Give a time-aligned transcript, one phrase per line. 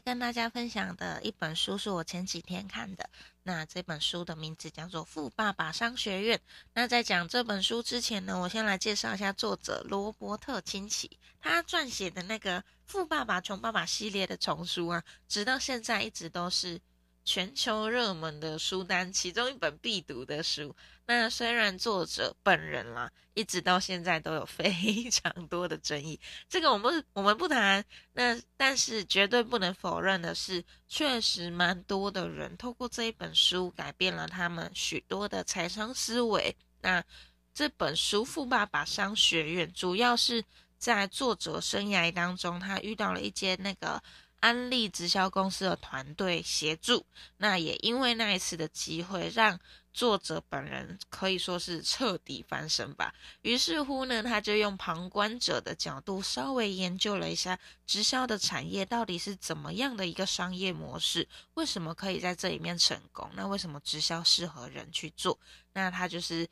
[0.00, 3.08] 跟大家分享的一本书是我前几天看的。
[3.42, 6.38] 那这本书的名字叫做《富爸爸商学院》。
[6.74, 11.18] 那在讲这本书之前呢，我先来介绍一下作者罗伯特清崎。
[11.40, 16.80] 他撰写的那个《富爸爸穷爸爸》系列的丛书啊，直到现在一直都是。
[17.24, 20.74] 全球热门的书单，其中一本必读的书。
[21.06, 27.84] 那虽然作者本人啦，一直到现在都有非常多的争议，这个我们 我们不谈。
[28.12, 36.56] 那但是绝对不能否认的是，确实蛮多的人透过这一本书改变了他们许多的财商思维。
[36.80, 37.04] 那
[37.52, 40.44] 这本书《富爸爸商学院》主要是
[40.78, 44.02] 在作者生涯当中，他遇到了一些那个。
[44.40, 49.60] 安利直销公司的团队协助，那也因为那一次的机会，让
[49.92, 53.14] 作者本人可以说是彻底翻身吧。
[53.42, 63.30] 于是乎呢，他就用旁观者的角度，稍微研究了一下直销的产业到底是怎么样的一个商业模式，为什么可以在这里面成功？
[63.34, 65.38] 那为什么直销适合人去做？
[65.72, 66.48] 那他就是。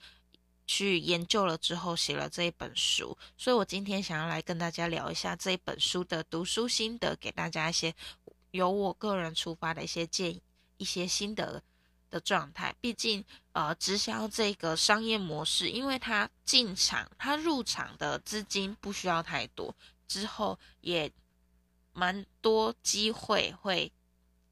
[0.69, 7.93] 去研究了之后，写了这一本书，所以我今天想要来跟大家聊一下这一本书的读书心得，给大家一些
[8.51, 10.43] 由我个人出发的一些建议、
[10.77, 11.63] 一些心得
[12.11, 12.75] 的状态。
[12.83, 19.75] 毕竟，呃，直销这个商业模式，因为它进场、它入场的资金不需要太多，
[20.07, 21.11] 之后也
[21.95, 23.91] 蛮多机会会。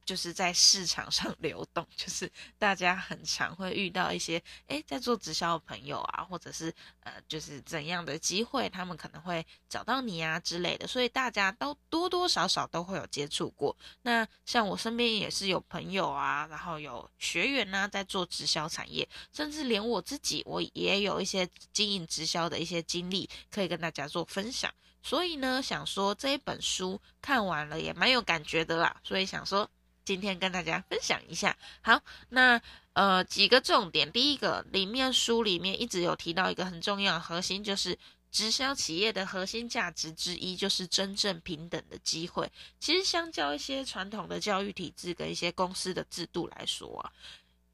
[0.07, 13.77] 就是在市场上 流动，就是大家很常会遇到一些诶，在做直销的朋友啊，或者是呃，就是怎样的机会，他们可能会找到你啊之类的，所以大家都多多少少都会有接触过。
[14.03, 24.73] 那像我身边也是有朋友啊，然后有学员呢在做直销产业，甚至连我自己我也有一些经营直销的一些经历可以跟大家做分享。
[25.03, 29.69] 所以呢，想说这一本书看完了也蛮有感觉的啦，所以想说。
[30.07, 32.63] 今天跟大家分享一下，好，那
[32.93, 37.99] 呃几个重点，第一个里面书里面一直有提到一个很重要的核心，就是
[38.31, 42.49] 直销企业的核心价值之一就是真正平等的机会。
[42.79, 47.11] 其实相较一些传统的教育体制跟一些公司的制度来说啊，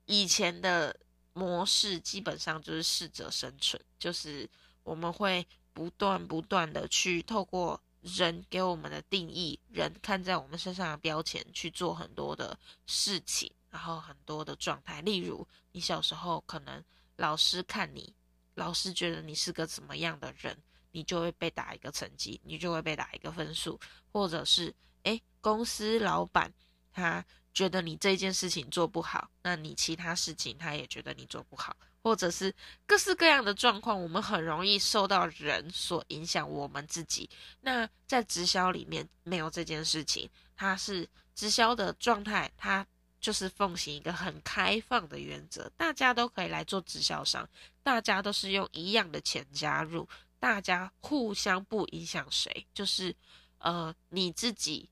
[0.07, 0.97] 以前的
[1.35, 4.49] 模式基本上就是适者生存，就是
[4.85, 7.79] 我们会不断不断的去透过。
[8.03, 15.01] 人给我们的定义，人看在我们身上的标签去做很多的事情，然后很多的状态。
[15.01, 16.83] 例如，你小时候可能
[17.17, 18.13] 老师看你，
[18.55, 20.57] 老师觉得你是个怎么样的人，
[20.91, 23.79] 你就会被打一个成绩，你就会被打一个分数，
[24.11, 24.75] 或者是
[25.05, 26.53] 诶，公司老板
[26.93, 31.77] 他觉得你这件事情做不好，那你其他事情他也觉得你做不好。
[32.05, 32.53] 或者是
[32.85, 37.31] 各式各样的状况，我们很容易受到人所影响，我们自己。
[37.61, 42.85] 那在直销里面没有这件事情，它是直销的状态，它
[43.21, 47.49] 就是奉行一个很开放的原则，大家都可以来做直销商，
[47.85, 50.09] 大家都是用一样的钱加入，
[50.41, 53.15] 大家互相不影响谁，就是
[53.59, 54.91] 呃你自己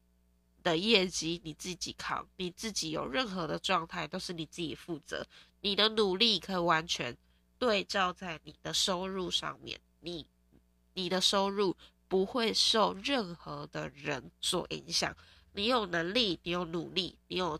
[0.62, 5.26] 的业绩你自己扛，你自己有任何的状态都是你自己负责。
[5.60, 7.16] 你的努力可以完全
[7.58, 10.26] 对照在你的收入上面，你
[10.94, 11.76] 你的收入
[12.08, 15.14] 不会受任何的人所影响。
[15.52, 17.58] 你有能力，你有努力，你有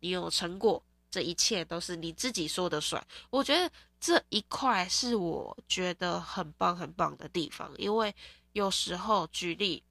[0.00, 3.04] 你有成果，这一切都是你自己说的算。
[3.30, 8.14] 我觉得这一块是我觉得很棒很棒的地方，因为
[8.52, 9.82] 有时候举例，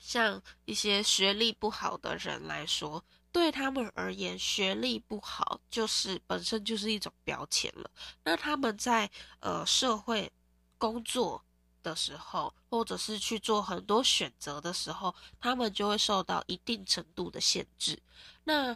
[0.00, 3.04] 像一些学历不好的人来说。
[3.30, 7.88] 对他们而言，学历不好就是本身就是一种标签了。
[8.24, 9.08] 那他们在
[9.40, 10.32] 呃社会
[10.78, 11.44] 工作
[11.82, 18.00] 的时候，或者是去做很多选择的时候，他们就会受到一定程度的限制。
[18.44, 18.74] 那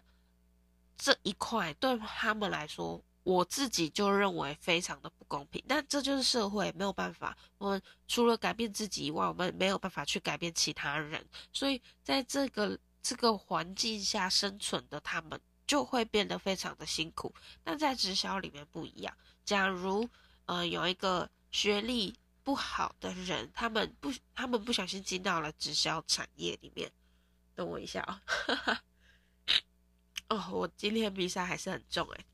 [0.98, 5.62] 这一块对他们来说，我自己就认为非常的不公平。
[5.68, 7.36] 但这就是社会，没有办法。
[7.58, 11.24] 我们除了改变自己以外，我们没有办法去改变其他人。
[11.52, 12.78] 所以在这个。
[13.04, 17.34] 这个环境下生存的他们就会变得非常的辛苦，
[17.64, 19.12] 但在直销里面不一样。
[19.44, 20.08] 假如
[20.46, 22.14] 呃有一个学历
[22.44, 26.88] 不好的人，他们不他们不小心进到了直销产业里面，
[27.56, 28.22] 等我一下啊
[28.68, 28.78] 哦。
[30.38, 32.24] 哦，我今天鼻塞还是很重诶，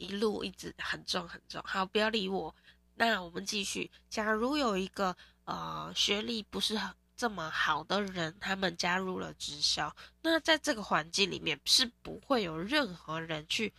[0.00, 1.62] 一路一直很重很重。
[1.64, 2.52] 好，不要理我。
[2.94, 3.90] 那我们继续。
[4.08, 5.14] 假如有一个
[5.44, 13.72] 呃学历不是很这么好的人，他们加入了直销，那在这个环境里面是不会有任何人去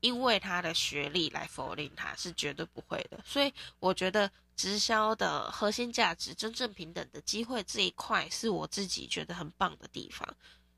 [0.00, 3.20] 因为他的学历来否定他，是绝对不会的。
[3.24, 10.26] 所以我觉得直销的核心价值，真正平等的机会这一块，是我自己觉得很棒的地方。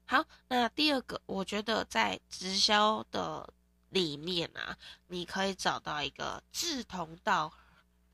[0.06, 3.48] 好，那第二个，我觉得在直销的
[3.90, 4.76] 里面啊，
[5.06, 7.52] 你可以找到一个志同道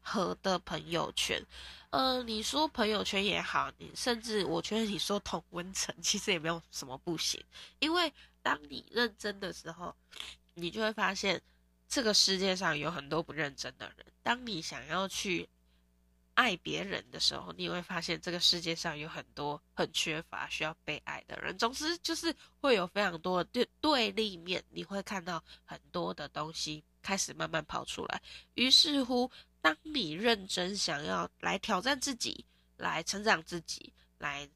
[0.01, 1.45] 合的朋友圈。
[1.91, 7.43] 呃，你说朋友圈也好，你甚至我觉得你说同温层，其实也没有什么不行。
[7.79, 8.13] 因为
[8.43, 9.95] 当你认真的时候，
[10.55, 11.41] 你就会发现
[11.89, 14.07] 这个世界上有很多不认真的人。
[14.23, 15.49] 当你想要去。
[16.35, 21.57] 爱别人的时候，你会发现这个世界上有很多很缺乏需要被爱的人。
[21.57, 28.21] 总之，就是会有非常多的对对立面，你会看到很多的东西开始慢慢跑出来。
[28.55, 32.45] 于是乎，当你认真想要来挑战自己、
[32.77, 34.49] 来成长自己、来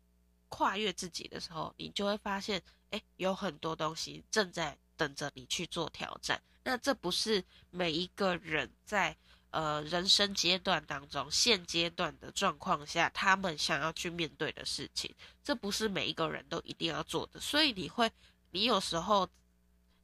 [0.48, 2.60] 跨越自己的时候，你就会发现，
[2.90, 6.42] 哎，有很多东西正在等着你去做挑战。
[6.64, 9.16] 那这不是每一个人在。
[9.50, 17.40] 呃，人生阶段当中，现阶段的状况下，他们想要去面对的事情，这不是每一个人都一定要做的。
[17.40, 18.10] 所以你会，
[18.50, 19.26] 你有时候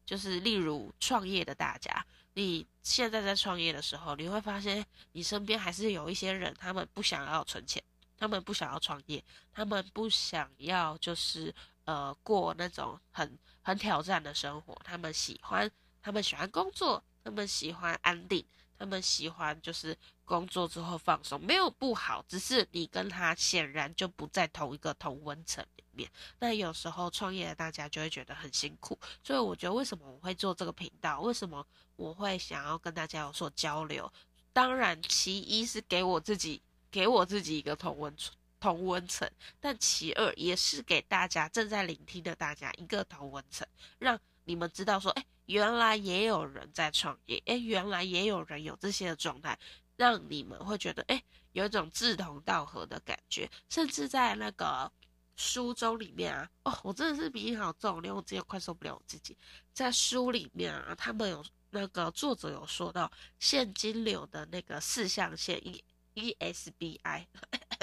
[0.07, 7.83] 就是，例如创业的大家，你现在在创业的时候，你会发现你身边还是有一些人，他们不想要存钱，
[8.17, 11.55] 他们不想要创业，他们不想要就是
[11.85, 15.71] 呃过那种很很挑战的生活，他们喜欢，
[16.01, 18.43] 他们喜欢工作，他们喜欢安定。
[18.79, 26.11] 他们喜欢就是工作之后放松，没有不好，只是你跟他显然就不在同一个同温层里面。
[26.39, 31.67] 那有时候创业的大家就会觉得很辛苦，所以我觉得为什么我会做这个频道，为什么
[31.97, 34.13] 我会想要跟大家有所交流？
[34.53, 38.15] 当然，其一是给我自己给我自己一个同温
[38.61, 39.31] 同温层，
[39.61, 43.67] 但其二也是给大家正在聆听的大家一个同温层，
[43.99, 45.25] 让你们知道说，哎。
[45.47, 49.59] 原来也有人在创业，哎，原来也有人有这些的状态，
[49.95, 53.47] 让你们会觉得，哎，有一种志同道合的感觉。
[53.69, 54.91] 甚至在那个
[55.37, 59.37] 书中里面啊，哦，我真的是鼻音好重，连我自己快受不了我自己。
[59.75, 67.29] 在书里面啊，他们有那个作者有说到现金流的那个四象限，E E S B I。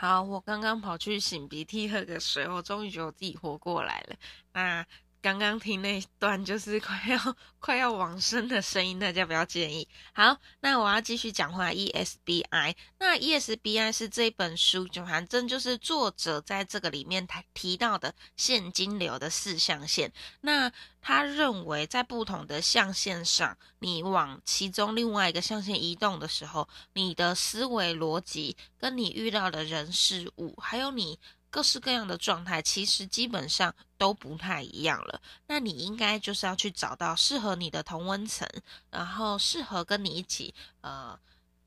[0.00, 4.16] 好，我刚刚跑去擤鼻涕喝个水，我终于觉得我自己活过来了。
[4.54, 4.86] 那。
[5.22, 9.86] 刚刚听那段就是快要 快要往生的声音，大家不要介意。
[10.14, 11.70] 好，那我要继续讲话。
[11.70, 20.10] ESBI，那 ESBI 是这本书，就反正就是作者在这个里面提提到的现金流的四象限。
[20.40, 20.72] 那
[21.02, 31.18] 他认为，在不同的象限上，你往其中另外一个象限移动的时候，你的思维逻辑跟你遇到的人事物，还有你。
[31.50, 35.20] 各式各样的状态，其实基本上都不太一样了。
[35.48, 38.48] 那你应该就是要去找到适合你的同温层，
[38.90, 41.18] 然后适合跟你一起呃。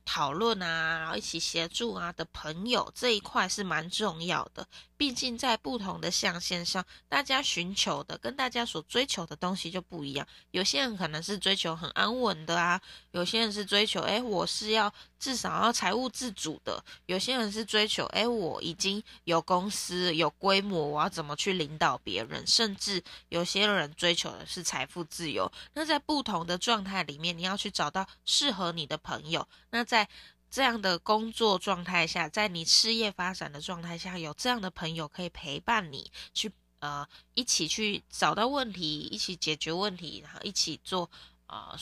[0.06, 4.68] 讨论啊，然后一起协助啊的朋友这一块是蛮重要的。
[4.96, 10.26] 毕竟在不同的象限上，大家寻求的跟大家所追求的东西就不一样。
[10.52, 12.80] 有些人可能是追求很安稳的啊，
[13.12, 16.82] 有些人是追求哎，我是要至少要财务自主的。
[17.08, 22.46] 有些人是追求哎，我已经有公司有规模，我要怎么去领导别人？
[22.48, 25.52] 甚至有些人追求的是财富自由。
[25.74, 29.46] 那在不同的状态里面，你要去找到适合你的朋友。
[29.70, 30.10] 那在
[30.50, 41.08] 这样的工作状态下，在你事业发展的状态下，有这样的朋友可以陪伴你去，呃，一起去找到问题，一起解决问题，然后一起做，
[41.46, 41.78] 呃，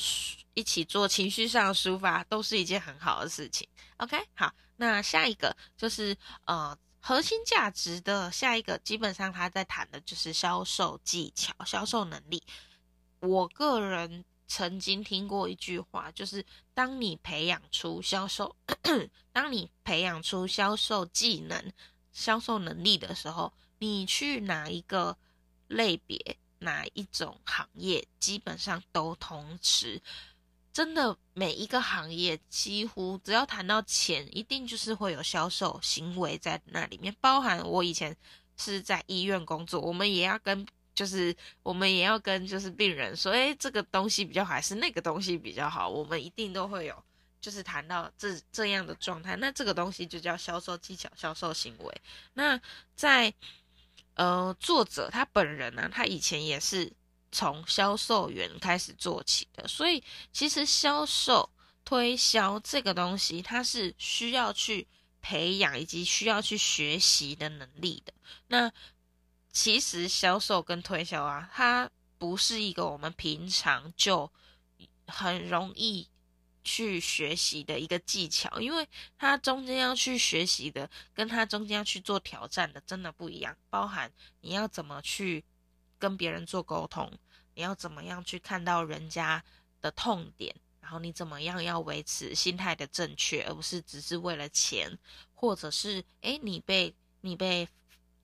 [0.55, 3.65] 一起做情绪上的抒发，都是一件很好的事情。
[3.95, 6.13] OK，好，那下一个就是
[6.43, 12.43] 呃，核心价值的下一个，基本上他在谈的就是销售技巧、销售能力。
[13.21, 14.25] 我个人。
[14.53, 18.53] 曾经听过一句话，就是当你培养出销售，
[19.31, 21.71] 当你培养出销售技能、
[22.11, 25.17] 销售能力的时候，你去哪一个
[25.69, 30.01] 类别、哪一种行业，基本上都通吃，
[30.73, 37.15] 真的每一个行业几乎只要谈到钱，一定就是会有销售行为在那里面。
[37.21, 38.13] 包含我以前
[38.57, 40.67] 是在医院工作，我们也要跟。
[40.93, 45.87] 就是我们也要跟就是病人说，哎，这个东西比较好，还是那个东西比较好？
[45.87, 47.03] 我们一定都会有
[47.39, 52.01] 就是谈到这这样的状态，那这个东西就叫销售技巧、销售行为。
[52.33, 52.59] 那
[52.95, 53.33] 在
[54.15, 56.91] 呃作者他本人呢，他以前也是
[57.31, 61.49] 从销售员开始做起的，所以其实销售
[61.85, 64.87] 推销这个东西，它是需要去
[65.21, 68.13] 培养以及需要去学习的能力的。
[68.47, 68.71] 那
[69.51, 74.31] 其实销售跟推销啊，它不是一个我们平常就
[75.07, 76.07] 很容易
[76.63, 83.55] 去学习的一个技巧，因为它中间要去学习的，跟它中间要去做挑战的，真的不一样。
[83.69, 85.43] 包含你要怎么去
[85.99, 87.11] 跟别人做沟通，
[87.55, 89.43] 你要怎么样去看到人家
[89.81, 94.97] 的痛点，然后你怎么样要维持心态的正确，而不是只是为了钱，
[95.33, 97.67] 或者是诶你被你被。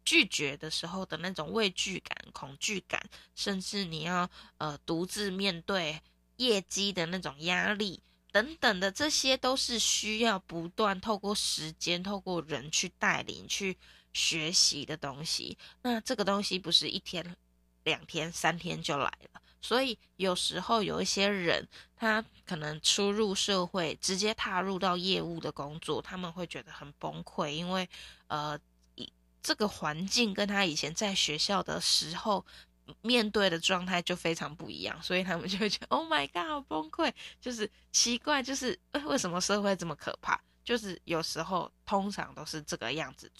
[0.07, 2.97] 拒绝的时候的那种畏惧感、恐惧感，
[3.35, 6.01] 甚至你要呃独自面对
[6.37, 7.99] 业绩的那种压力
[8.31, 13.75] 等等的，这些都是需要不断透过时间、透过人去带领、去
[14.13, 15.57] 学习的东西。
[15.81, 17.35] 那这个东西不是一天、
[17.83, 27.89] 两天、三天就来了，所以有时候有一些人，他可能初入社会，直接踏入到业务的工作，他们会觉得很崩溃，因为
[28.27, 28.57] 呃。
[29.47, 32.45] 这个环境跟他以前在学校的时候
[33.01, 40.37] 面对的状态就非常不一样，所以他们就会觉得 “Oh my God，好崩溃”，就是奇怪，就是为什么社会这么可怕？
[40.65, 43.31] 就是有时候通常都是这个样子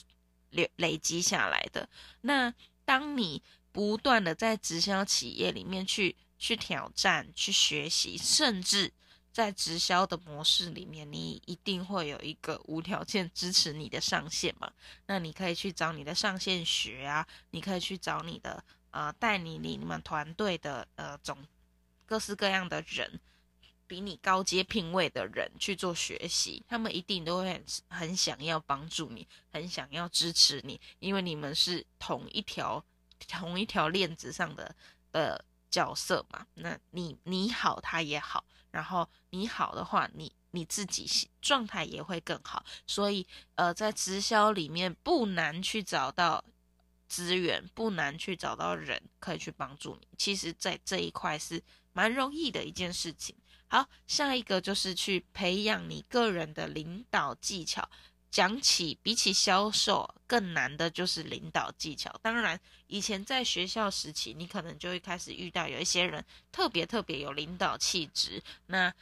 [0.52, 1.90] 累累积下来的。
[2.22, 2.54] 那
[2.86, 8.94] 当你不断的在直销企业里面去去挑战、去学习，甚至
[9.38, 14.74] 在直销的模式里面，你一定会有一个无条件支持你的上线嘛？
[15.06, 21.38] 那你可以去找你的上线学啊，你可以去找你的呃带你你们团队的呃总
[22.08, 23.20] 各式各样的人，
[23.86, 32.84] 比你高阶品位的人去做学习，他们一定都会很很想要帮助你，很想要支持你，因为你们是同一条
[33.28, 34.76] 同一条链子上的
[35.12, 35.40] 呃
[35.70, 36.48] 角色嘛。
[36.56, 38.44] 那你你好，他也好。
[38.78, 41.10] 然后你好的话，你你自己
[41.42, 42.64] 状态也会更好。
[42.86, 46.46] 所以，呃，在直销里面不难去找到
[47.08, 50.08] 资源，不难去找到人可以去帮助你。
[50.16, 51.60] 其实，在这一块是
[51.92, 53.36] 蛮容易的一件事情。
[53.68, 57.90] 好，下一个就是去培养你个人的领导技巧。
[58.30, 62.14] 讲起比起销售更难的就是领导技巧。
[62.22, 68.42] 当然，以前在学校时期，你可能就会开始遇到有一些人特别特别有领导气质。
[68.66, 68.94] 那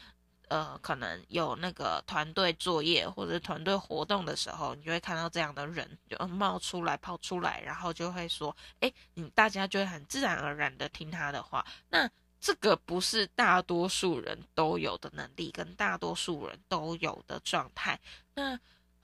[0.47, 12.07] 呃，可能有那个团队作业或者团队活动的时候，你就会看到这样的人就冒出来、跑出来，然后就会说：“哎，你大家就会很自然而然的听他的话。”那
[12.39, 17.99] 这个不是大多数人都有的能力，跟大多数人都有的状态。
[18.35, 18.55] 那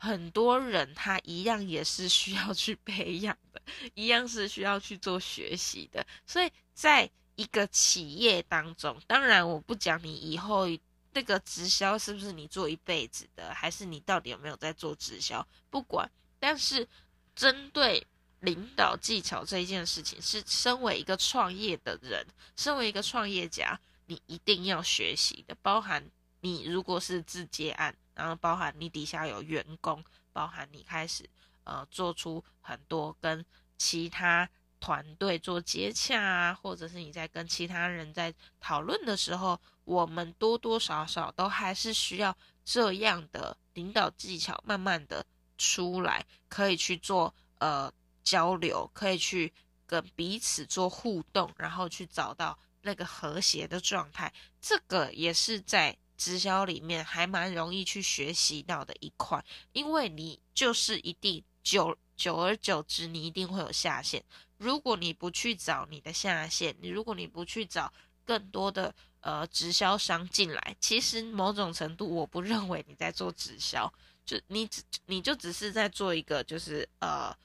[0.03, 3.61] 很多人他一样也是需要去培养的，
[3.93, 6.03] 一样是需要去做学习的。
[6.25, 10.65] 所以在一个企业当中，当然我不讲你以后
[11.13, 16.09] 那个直销是不是你做一辈子的，还是你到底有没有在做直销，不管。
[16.39, 16.87] 但是
[17.35, 18.03] 针对
[18.39, 26.03] 领导技巧这一件事情，是身为一个创业的人，身为一个创业家，你一定要学习的，包含
[26.39, 27.95] 你如果是自接案。
[28.13, 30.03] 然后包含你底下有员工，
[30.33, 31.27] 包含你开始
[31.63, 33.43] 呃做出很多跟
[33.77, 34.47] 其他
[34.79, 45.25] 团队做接洽啊，或者是你在跟其他人在讨论的时候，我们多多少少都还是需要这样的领导技巧，慢慢的
[45.57, 47.91] 出来，可以去做呃
[48.23, 49.53] 交流，可以去
[49.85, 54.31] 跟彼此做互动，然后去找到那个和谐的状态。
[54.59, 55.97] 这个也是在。
[56.21, 64.23] 直销里面还蛮容易去学习到的一块，因为你就是一定久久而久之，你一定会有下线。
[64.59, 67.91] 如果你不去找你的下线，你如果你不去找
[68.23, 73.91] 更多的呃直销商进来，其实某种程度我不认为你在做直销，
[74.23, 77.35] 就你只你就只是在做一个就是呃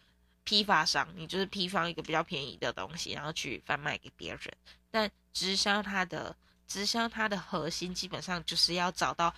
[0.45, 4.55] 批发商，你就是批发一个比较便宜的东西，然后去贩卖给别人。
[4.91, 6.37] 但直销它的。
[6.67, 9.35] 直销它的核心基本上就是要找到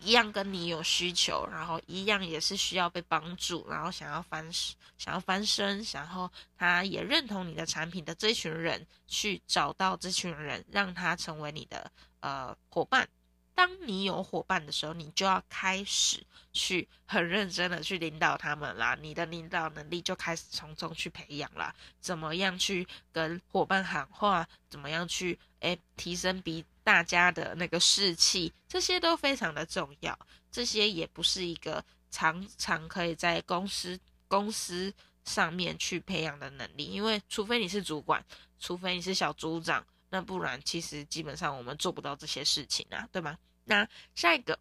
[0.00, 4.50] 一样跟你有需求，然后一样也是需要被帮助，然后想要翻
[4.96, 13.06] 想要翻身，然后他也认同你的产品的这群人，去找到这群人，让他成为你的呃伙伴。
[13.60, 21.74] 当你有伙伴的时候，你就要开始去很认真的去领导他们啦，你的领导能力就开始从中去培养啦。
[22.00, 24.48] 怎么样去跟伙伴喊话？
[24.70, 30.18] 怎么样去诶提升比大家的那个士气，这些都非常的重要。
[30.50, 34.90] 这些也不是一个常常可以在公司公司
[35.26, 38.24] 上面去培养的能力，因为除非你是主管，
[38.58, 43.36] 除非你是小组长，那不然其实基本上我们做不到这些事情啊，对吗？
[43.70, 44.58] 那下一个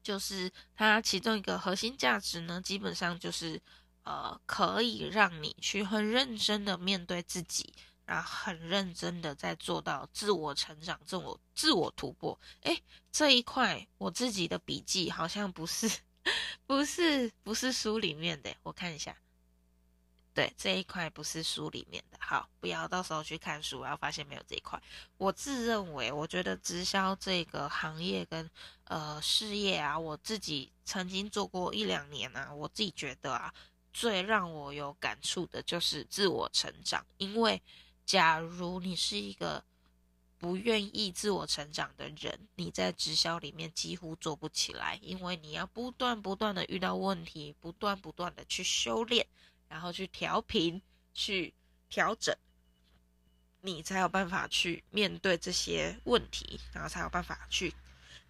[0.00, 3.60] 就是它其中一个核心价值呢，基本上就是
[4.04, 7.74] 呃可以让你去很认真的面对自己。
[8.04, 12.38] 然后，很认真的在做到自我成长、自我自我突破。
[12.62, 12.76] 哎，
[13.10, 15.88] 这一块我自己的笔记好像不是，
[16.66, 18.54] 不是，不是书里面的。
[18.64, 19.16] 我看一下，
[20.34, 22.18] 对，这一块不是书里面的。
[22.20, 24.80] 好，不要到时候去看书，然后发现没有这一块。
[25.18, 28.50] 我自认为，我觉得直销这个行业跟
[28.84, 33.52] 呃事业啊，我自己曾经做过一两年啊，我自己觉得啊，
[33.92, 37.62] 最让我有感触的就是自我成长，因为。
[38.04, 39.62] 假如你是一个
[40.36, 49.24] 不愿意自我成长的人，你在直销里面几乎做不起来，因为你要不断不断的遇到问题，不断不断的去修炼，
[49.72, 50.82] 然后去调频、
[51.14, 51.54] 去
[51.88, 52.36] 调整，
[53.62, 57.74] 你才有办法去面对这些问题，然后才有办法去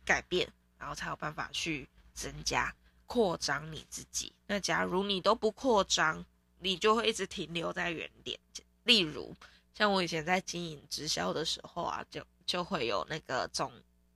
[0.05, 2.73] 改变，然后才有办法去增加、
[3.09, 4.33] 扩张你自己。
[4.47, 6.25] 那假如你都不扩张，
[6.61, 8.39] 你就会一直停留在原点，
[8.85, 9.35] 例如。
[9.75, 13.73] 像我以前在经营直销的时候啊，就就会有那个总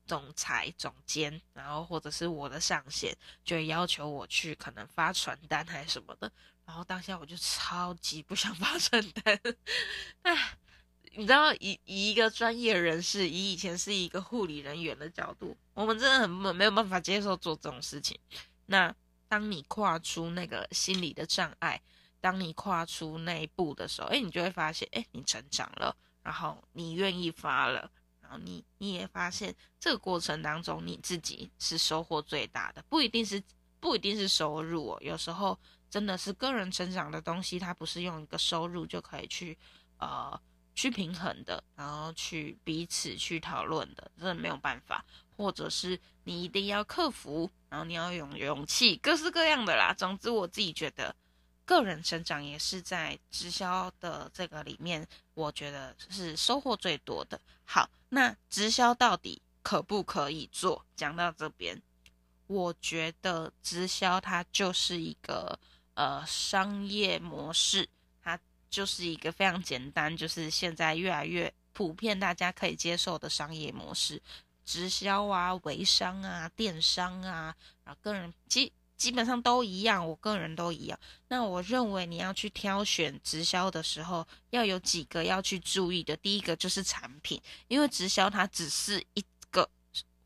[0.07, 6.31] 总裁、总监，然后或者是我的上线，就要求我去可能发传单还是什么的，
[6.67, 9.41] 然后当下我就超级不想 发传单。
[10.23, 10.59] 哎，
[11.13, 18.19] 你知道，以以一个专业人士，以以前是一个护理人员的角度，我们真的很没有办法接受做这种事情。
[18.67, 18.95] 那
[19.29, 21.81] 当你跨出那个心理的障碍。
[22.19, 27.89] 当你跨出那一步的时候，哎，你就会发现，哎，你成长了，然后你愿意发了，
[28.21, 33.41] 然后你你也发现这个过程当中你自己是收获最大的，不一定是
[33.79, 35.57] 不一定是收入哦，有时候
[35.97, 39.57] 真的是个人成长的东西，它不是用一个收入就可以去
[39.97, 40.39] 呃
[40.75, 45.03] 去平衡的，然后去彼此去讨论的，真的没有办法，
[45.39, 49.95] 或者是你一定要克服，然后你要有勇气，各式各样的啦。
[49.97, 51.17] 总之，我自己觉得。
[51.65, 57.41] 个人成长也是在直销的这个里面，我觉得是收获最多的。
[57.65, 60.85] 好，那直销到底可不可以做？
[60.95, 61.83] 讲到这边，
[62.47, 65.59] 我觉得直销它就是一个
[65.97, 67.89] 呃商业模式，
[68.23, 68.39] 它
[68.71, 74.23] 就是一个非常简单，就是现在越来越普遍，大家可以接受的商业模式。
[74.65, 77.55] 直销啊，微商啊，电商啊，
[77.85, 80.99] 啊个人基基本上都一样，我个人都一样。
[81.29, 86.17] 那我认为你要去挑选直销的时候，要有几个要去注意的。
[86.17, 89.25] 第一个就是产品，因为直销它只是一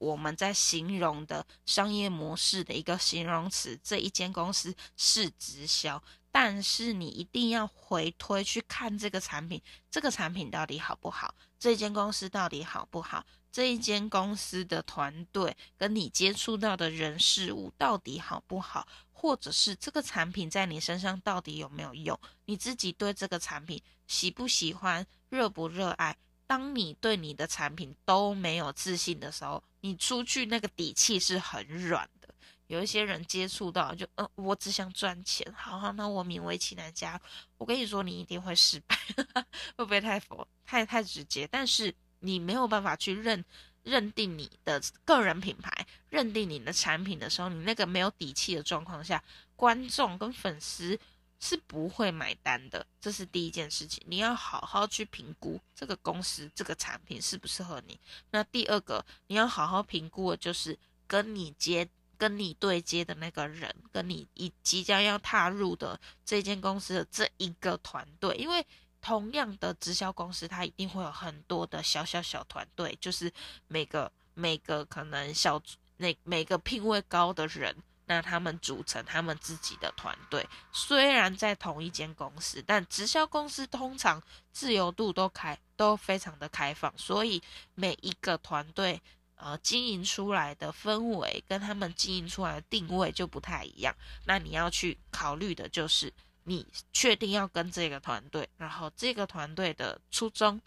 [0.00, 3.78] 我们在形容的商业模式的一个形容词。
[3.84, 11.34] 这一间公司是直销，但是你一定要回推去看这个产品，这个产品到底好不好？
[11.58, 13.24] 这间公司到底好不好？
[13.52, 22.18] 这一间公司的团队跟你接触到的人事物到底好不好，或者是这个产品在你身上到底有没有用？
[22.46, 26.16] 你自己对这个产品喜不喜欢、热不热爱？
[26.46, 32.28] 当你对你的产品都没有自信的时候，你出去那个底气是很软的。
[32.66, 37.20] 有一些人接触到就，呃，我只想赚钱，好好，那我勉为其难加。
[37.58, 38.96] 我跟你说，你一定会失败，
[39.76, 41.48] 会不会太佛、太太直接？
[41.50, 41.94] 但是。
[42.22, 43.42] 你没有办法去认
[43.82, 49.24] 认定你的个人品牌，认定你的产品的时候，你那个没有底气的状况下，
[49.56, 51.00] 观众跟粉丝
[51.40, 52.86] 是不会买单的。
[53.00, 57.98] 这是第一件事情，你要好好去评估这个公司这个产品适不适合你。
[58.30, 68.64] 那第二个，你要好好评估的就是跟你接、跟你对接的那个人，跟你以即将要踏入的这间公司的这一个团队，因为。
[69.02, 73.32] 同样的直销公司，它一定会有很多的小小小团队，就是
[73.66, 75.58] 每个每个可能小
[75.96, 77.74] 那每个品位高的人，
[78.10, 80.44] 那他们组成他们自己的团队。
[80.72, 84.20] 虽然在同一间公司，但直销公司通常
[84.50, 87.40] 自由度都开都非常的开放，所以
[87.76, 89.00] 每一个团队
[89.36, 93.94] 呃经营出来的氛围跟他们经营出来的定位就不太一样。
[94.24, 96.12] 那你要去考虑的就是。
[96.44, 100.60] 你确定要跟这个团队，然后这个团队的初衷、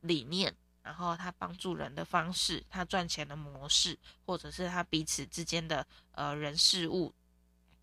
[0.00, 7.14] 理念，然后他帮助人的方式，他赚钱的模式，或者是他彼此之间的呃人事物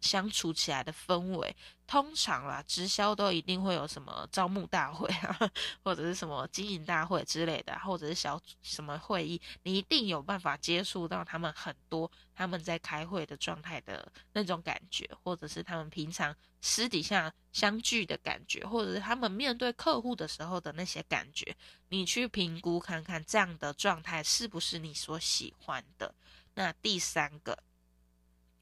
[0.08, 1.56] 相处起来的氛围。
[1.86, 5.40] 通常啦，直销都一定会有什么招募大会啊，
[5.84, 21.56] 或者是什么经营大会之类的，或者是小什么会议，你一定有办法接触到他们很多他们在开会的状态的那种感觉，或者是他们平常私底下相聚的感觉，或者是他们面对客户的时候的那些感觉，
[21.88, 26.14] 你去评估看看这样的状态是不是你所喜欢的。
[26.56, 27.58] 那第三个，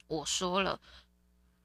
[0.05, 0.79] 我说了。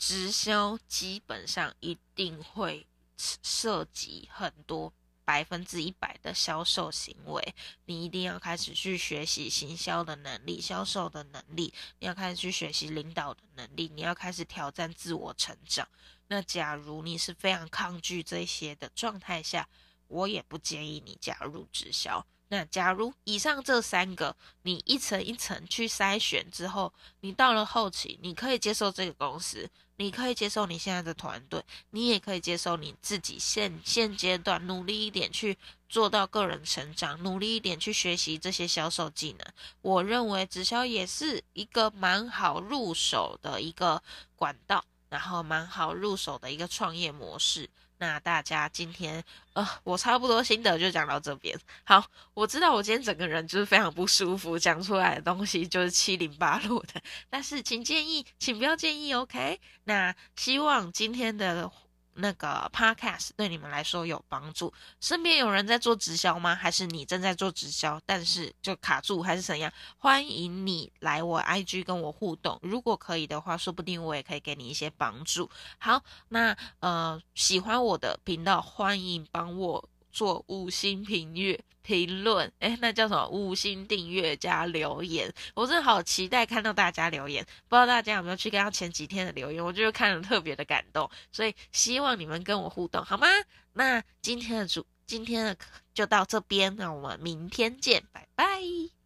[0.01, 2.87] 直销基本上一定会
[3.17, 4.91] 涉及很多
[5.27, 15.87] 百分之一百的销售行为，你一定要开始去学习行销的能力、销售的能力，你要开始去学习领导的能力，你要开始挑战自我成长。
[16.29, 19.69] 那假如你是非常抗拒这些的状态下，
[20.09, 22.27] 我也不建议你加入直销。
[22.49, 29.71] 那假如以上这三个，你一层一层去筛选之后，你到了后期，你可以接受这个公司。
[30.01, 35.59] 你可以接受你现在的团队，你也可以接受你自己现现阶段努力一点去
[35.91, 39.47] 做到个人成长，努力一点去学习这些销售技能。
[39.83, 44.03] 我认为直销也是一个蛮好入手的一个
[44.37, 47.69] 管道，然后蛮好入手的一个创业模式。
[48.01, 51.57] 那大家今天，呃，我差不多心得就讲到这边。
[51.85, 57.01] 好，我知道我今天整个人就是非常不舒服，讲出来的东西就是七零八落的。
[57.29, 59.61] 但是请建议，请不要建议，OK？
[59.85, 61.71] 那希望今天的。
[62.15, 64.73] 那个 podcast 对你们来说有帮助？
[65.01, 66.55] 身边有人在做直销吗？
[66.55, 69.73] 还是你正在做直销，但是就卡住，还是怎样？
[69.99, 75.49] 欢迎你来我 IG 跟我互动，如果可以的话，说不定我也可以给你一些帮助。
[75.79, 79.89] 好，那呃，喜欢我的频道，欢迎帮我。
[80.11, 83.29] 做五星评阅评论，哎，那叫什么？
[83.29, 87.45] 五星订阅加留言，我真的好期待看到大家留言。
[87.69, 89.65] 不知道大家有没有去看他前几天的留言？
[89.65, 93.27] 我就是看了特别的感动，所以希望你们跟我互动，好吗？
[93.73, 95.57] 那今天的主，今天的
[95.95, 99.00] 就到这边，那我们明天见，拜拜。